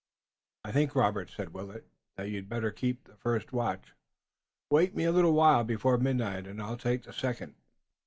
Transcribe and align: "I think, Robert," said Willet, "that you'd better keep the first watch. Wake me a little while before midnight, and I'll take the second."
"I 0.65 0.71
think, 0.71 0.95
Robert," 0.95 1.29
said 1.29 1.53
Willet, 1.53 1.85
"that 2.15 2.27
you'd 2.27 2.49
better 2.49 2.71
keep 2.71 3.03
the 3.03 3.17
first 3.17 3.53
watch. 3.53 3.93
Wake 4.71 4.95
me 4.95 5.03
a 5.03 5.11
little 5.11 5.33
while 5.33 5.63
before 5.63 5.99
midnight, 5.99 6.47
and 6.47 6.59
I'll 6.59 6.75
take 6.75 7.03
the 7.03 7.13
second." 7.13 7.53